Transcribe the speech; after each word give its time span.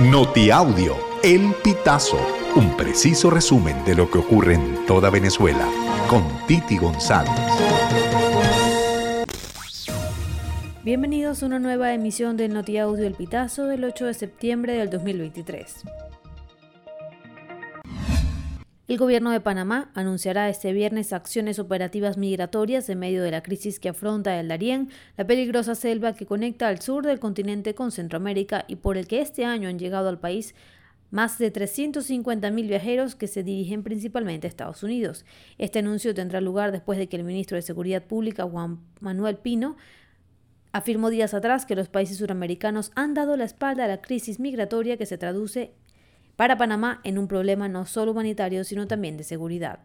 Notiaudio, 0.00 0.96
El 1.22 1.54
Pitazo, 1.62 2.18
un 2.56 2.76
preciso 2.76 3.30
resumen 3.30 3.84
de 3.84 3.94
lo 3.94 4.10
que 4.10 4.18
ocurre 4.18 4.54
en 4.54 4.84
toda 4.86 5.08
Venezuela, 5.08 5.68
con 6.08 6.24
Titi 6.48 6.76
González. 6.78 7.30
Bienvenidos 10.82 11.44
a 11.44 11.46
una 11.46 11.60
nueva 11.60 11.94
emisión 11.94 12.36
del 12.36 12.54
Notiaudio 12.54 13.06
El 13.06 13.14
Pitazo 13.14 13.66
del 13.66 13.84
8 13.84 14.06
de 14.06 14.14
septiembre 14.14 14.72
del 14.72 14.90
2023. 14.90 15.84
El 18.94 19.00
gobierno 19.00 19.32
de 19.32 19.40
Panamá 19.40 19.90
anunciará 19.94 20.48
este 20.48 20.72
viernes 20.72 21.12
acciones 21.12 21.58
operativas 21.58 22.16
migratorias 22.16 22.88
en 22.88 23.00
medio 23.00 23.24
de 23.24 23.32
la 23.32 23.42
crisis 23.42 23.80
que 23.80 23.88
afronta 23.88 24.38
el 24.38 24.46
Darién, 24.46 24.88
la 25.16 25.26
peligrosa 25.26 25.74
selva 25.74 26.14
que 26.14 26.26
conecta 26.26 26.68
al 26.68 26.80
sur 26.80 27.04
del 27.04 27.18
continente 27.18 27.74
con 27.74 27.90
Centroamérica 27.90 28.64
y 28.68 28.76
por 28.76 28.96
el 28.96 29.08
que 29.08 29.20
este 29.20 29.44
año 29.44 29.68
han 29.68 29.80
llegado 29.80 30.08
al 30.08 30.20
país 30.20 30.54
más 31.10 31.38
de 31.38 31.52
350.000 31.52 32.68
viajeros 32.68 33.16
que 33.16 33.26
se 33.26 33.42
dirigen 33.42 33.82
principalmente 33.82 34.46
a 34.46 34.50
Estados 34.50 34.84
Unidos. 34.84 35.24
Este 35.58 35.80
anuncio 35.80 36.14
tendrá 36.14 36.40
lugar 36.40 36.70
después 36.70 36.96
de 36.96 37.08
que 37.08 37.16
el 37.16 37.24
ministro 37.24 37.56
de 37.56 37.62
Seguridad 37.62 38.04
Pública, 38.04 38.44
Juan 38.44 38.78
Manuel 39.00 39.38
Pino, 39.38 39.76
afirmó 40.70 41.10
días 41.10 41.34
atrás 41.34 41.66
que 41.66 41.74
los 41.74 41.88
países 41.88 42.18
suramericanos 42.18 42.92
han 42.94 43.12
dado 43.14 43.36
la 43.36 43.44
espalda 43.44 43.86
a 43.86 43.88
la 43.88 44.00
crisis 44.00 44.38
migratoria 44.38 44.96
que 44.96 45.06
se 45.06 45.18
traduce 45.18 45.72
para 46.36 46.58
Panamá 46.58 47.00
en 47.04 47.18
un 47.18 47.28
problema 47.28 47.68
no 47.68 47.86
solo 47.86 48.12
humanitario, 48.12 48.64
sino 48.64 48.86
también 48.86 49.16
de 49.16 49.24
seguridad. 49.24 49.80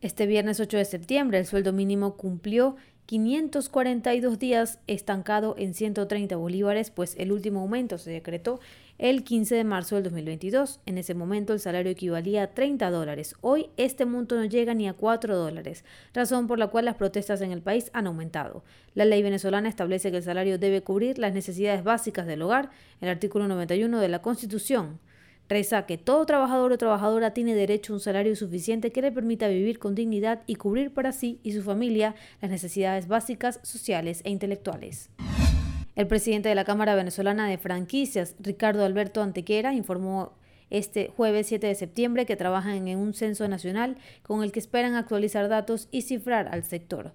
Este 0.00 0.26
viernes 0.26 0.58
8 0.58 0.78
de 0.78 0.84
septiembre 0.84 1.38
el 1.38 1.46
sueldo 1.46 1.72
mínimo 1.72 2.16
cumplió 2.16 2.76
542 3.06 4.38
días 4.38 4.78
estancado 4.86 5.54
en 5.58 5.74
130 5.74 6.34
bolívares, 6.36 6.90
pues 6.90 7.14
el 7.18 7.30
último 7.30 7.60
aumento 7.60 7.98
se 7.98 8.10
decretó 8.10 8.60
el 8.98 9.24
15 9.24 9.54
de 9.54 9.64
marzo 9.64 9.96
del 9.96 10.04
2022. 10.04 10.80
En 10.86 10.98
ese 10.98 11.14
momento 11.14 11.52
el 11.52 11.60
salario 11.60 11.90
equivalía 11.90 12.44
a 12.44 12.46
30 12.48 12.90
dólares. 12.90 13.34
Hoy 13.40 13.70
este 13.76 14.06
monto 14.06 14.36
no 14.36 14.44
llega 14.44 14.74
ni 14.74 14.88
a 14.88 14.94
4 14.94 15.36
dólares, 15.36 15.84
razón 16.14 16.46
por 16.46 16.58
la 16.58 16.68
cual 16.68 16.84
las 16.84 16.96
protestas 16.96 17.40
en 17.40 17.52
el 17.52 17.62
país 17.62 17.90
han 17.92 18.06
aumentado. 18.06 18.64
La 18.94 19.04
ley 19.04 19.22
venezolana 19.22 19.68
establece 19.68 20.10
que 20.10 20.18
el 20.18 20.22
salario 20.22 20.58
debe 20.58 20.82
cubrir 20.82 21.18
las 21.18 21.34
necesidades 21.34 21.84
básicas 21.84 22.26
del 22.26 22.42
hogar, 22.42 22.70
el 23.00 23.08
artículo 23.08 23.48
91 23.48 24.00
de 24.00 24.08
la 24.08 24.22
Constitución. 24.22 25.00
Reza 25.52 25.84
que 25.84 25.98
todo 25.98 26.24
trabajador 26.24 26.72
o 26.72 26.78
trabajadora 26.78 27.34
tiene 27.34 27.54
derecho 27.54 27.92
a 27.92 27.96
un 27.96 28.00
salario 28.00 28.34
suficiente 28.36 28.90
que 28.90 29.02
le 29.02 29.12
permita 29.12 29.48
vivir 29.48 29.78
con 29.78 29.94
dignidad 29.94 30.42
y 30.46 30.54
cubrir 30.54 30.94
para 30.94 31.12
sí 31.12 31.40
y 31.42 31.52
su 31.52 31.62
familia 31.62 32.14
las 32.40 32.50
necesidades 32.50 33.06
básicas, 33.06 33.60
sociales 33.62 34.22
e 34.24 34.30
intelectuales. 34.30 35.10
El 35.94 36.06
presidente 36.06 36.48
de 36.48 36.54
la 36.54 36.64
Cámara 36.64 36.94
Venezolana 36.94 37.46
de 37.50 37.58
Franquicias, 37.58 38.34
Ricardo 38.40 38.82
Alberto 38.82 39.20
Antequera, 39.20 39.74
informó 39.74 40.32
este 40.70 41.12
jueves 41.14 41.48
7 41.48 41.66
de 41.66 41.74
septiembre 41.74 42.24
que 42.24 42.36
trabajan 42.36 42.88
en 42.88 42.98
un 42.98 43.12
censo 43.12 43.46
nacional 43.46 43.98
con 44.22 44.42
el 44.42 44.52
que 44.52 44.58
esperan 44.58 44.94
actualizar 44.94 45.50
datos 45.50 45.88
y 45.90 46.00
cifrar 46.00 46.48
al 46.48 46.64
sector. 46.64 47.12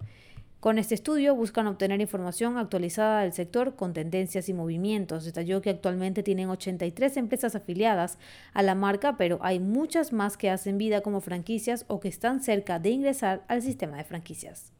Con 0.60 0.80
este 0.80 0.96
estudio 0.96 1.36
buscan 1.36 1.68
obtener 1.68 2.02
información 2.02 2.58
actualizada 2.58 3.22
del 3.22 3.32
sector 3.32 3.76
con 3.76 3.94
tendencias 3.94 4.50
y 4.50 4.54
movimientos. 4.54 5.24
Detalló 5.24 5.62
que 5.62 5.70
actualmente 5.70 6.24
tienen 6.24 6.50
83 6.50 7.16
empresas 7.18 7.56
afiliadas 7.56 8.18
a 8.54 8.64
la 8.64 8.74
marca, 8.74 9.18
pero 9.18 9.38
hay 9.44 9.60
muchas 9.60 10.14
más 10.14 10.36
que 10.36 10.50
hacen 10.50 10.80
vida 10.80 11.02
como 11.02 11.22
franquicias 11.22 11.86
o 11.88 12.00
que 12.00 12.08
están 12.08 12.42
cerca 12.42 12.80
de 12.80 12.90
ingresar 12.90 13.44
al 13.48 13.62
sistema 13.62 13.98
de 13.98 14.04
franquicias. 14.04 14.74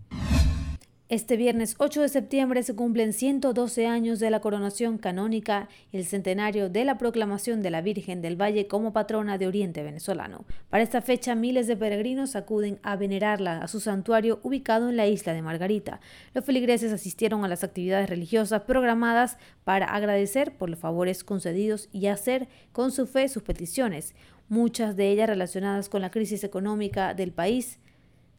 Este 1.10 1.38
viernes 1.38 1.76
8 1.78 2.02
de 2.02 2.10
septiembre 2.10 2.64
se 2.64 2.76
cumplen 2.76 3.14
112 3.14 3.88
años 3.88 4.20
de 4.20 4.30
la 4.30 4.42
coronación 4.42 4.98
canónica 4.98 5.70
y 5.90 5.96
el 5.96 6.06
centenario 6.06 6.70
de 6.70 6.84
la 6.84 6.98
proclamación 6.98 7.62
de 7.62 7.70
la 7.70 7.80
Virgen 7.80 8.22
del 8.22 8.36
Valle 8.36 8.68
como 8.68 8.92
patrona 8.92 9.38
de 9.38 9.48
Oriente 9.48 9.84
venezolano. 9.84 10.44
Para 10.70 10.84
esta 10.84 11.02
fecha, 11.02 11.34
miles 11.34 11.68
de 11.68 11.78
peregrinos 11.78 12.36
acuden 12.36 12.78
a 12.84 12.98
venerarla 12.98 13.60
a 13.60 13.70
su 13.70 13.80
santuario 13.80 14.42
ubicado 14.44 14.90
en 14.90 14.98
la 14.98 15.08
isla 15.08 15.32
de 15.32 15.42
Margarita. 15.42 16.02
Los 16.34 16.44
feligreses 16.44 16.92
asistieron 16.92 17.46
a 17.46 17.48
las 17.48 17.64
actividades 17.64 18.10
religiosas 18.10 18.64
programadas 18.64 19.38
para 19.64 19.86
agradecer 19.86 20.58
por 20.58 20.70
los 20.70 20.80
favores 20.80 21.24
concedidos 21.24 21.88
y 21.94 22.08
hacer 22.08 22.50
con 22.74 22.92
su 22.92 23.08
fe 23.08 23.30
sus 23.30 23.44
peticiones, 23.44 24.14
muchas 24.50 24.98
de 24.98 25.10
ellas 25.10 25.30
relacionadas 25.30 25.88
con 25.88 26.02
la 26.02 26.12
crisis 26.12 26.44
económica 26.44 27.14
del 27.14 27.32
país 27.32 27.80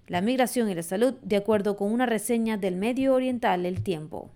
la 0.09 0.23
migración 0.23 0.69
y 0.69 0.75
la 0.75 0.83
salud, 0.83 1.15
de 1.23 1.37
acuerdo 1.37 1.77
con 1.77 1.93
una 1.93 2.07
reseña 2.07 2.57
del 2.57 2.77
medio 2.77 3.15
oriental 3.15 3.67
El 3.67 3.83
Tiempo. 3.83 4.31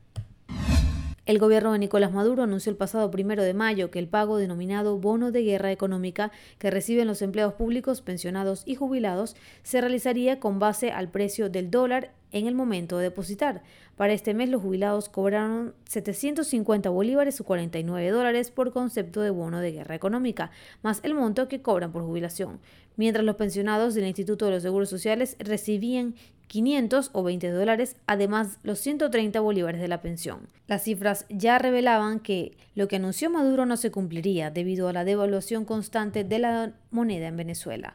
El 1.24 1.38
gobierno 1.38 1.72
de 1.72 1.78
Nicolás 1.78 2.12
Maduro 2.12 2.42
anunció 2.42 2.70
el 2.70 2.76
pasado 2.76 3.10
primero 3.10 3.42
de 3.42 3.54
mayo 3.54 3.90
que 3.90 3.98
el 3.98 4.08
pago 4.08 4.38
denominado 4.38 4.98
bono 4.98 5.30
de 5.30 5.42
guerra 5.42 5.70
económica 5.70 6.32
que 6.58 6.70
reciben 6.70 7.06
los 7.06 7.22
empleados 7.22 7.54
públicos, 7.54 8.02
pensionados 8.02 8.64
y 8.66 8.74
jubilados 8.74 9.36
se 9.62 9.80
realizaría 9.80 10.40
con 10.40 10.58
base 10.58 10.90
al 10.90 11.10
precio 11.10 11.48
del 11.48 11.70
dólar 11.70 12.12
en 12.32 12.46
el 12.46 12.54
momento 12.54 12.98
de 12.98 13.04
depositar. 13.04 13.62
Para 13.96 14.12
este 14.12 14.34
mes 14.34 14.48
los 14.48 14.62
jubilados 14.62 15.08
cobraron 15.08 15.74
750 15.88 16.90
bolívares 16.90 17.40
o 17.40 17.44
49 17.44 18.10
dólares 18.10 18.50
por 18.50 18.72
concepto 18.72 19.20
de 19.20 19.30
bono 19.30 19.60
de 19.60 19.72
guerra 19.72 19.94
económica, 19.94 20.50
más 20.82 21.00
el 21.02 21.14
monto 21.14 21.48
que 21.48 21.62
cobran 21.62 21.92
por 21.92 22.02
jubilación, 22.02 22.58
mientras 22.96 23.24
los 23.24 23.36
pensionados 23.36 23.94
del 23.94 24.06
Instituto 24.06 24.46
de 24.46 24.52
los 24.52 24.62
Seguros 24.62 24.88
Sociales 24.88 25.36
recibían 25.38 26.14
500 26.52 27.10
o 27.14 27.22
20 27.22 27.48
dólares, 27.48 27.96
además 28.06 28.58
los 28.62 28.78
130 28.80 29.40
bolívares 29.40 29.80
de 29.80 29.88
la 29.88 30.02
pensión. 30.02 30.48
Las 30.66 30.82
cifras 30.82 31.24
ya 31.30 31.58
revelaban 31.58 32.20
que 32.20 32.56
lo 32.74 32.88
que 32.88 32.96
anunció 32.96 33.30
Maduro 33.30 33.64
no 33.64 33.78
se 33.78 33.90
cumpliría 33.90 34.50
debido 34.50 34.88
a 34.88 34.92
la 34.92 35.04
devaluación 35.04 35.64
constante 35.64 36.24
de 36.24 36.38
la 36.38 36.72
moneda 36.90 37.28
en 37.28 37.38
Venezuela. 37.38 37.94